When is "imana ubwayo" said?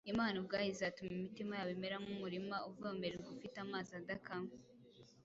0.11-0.69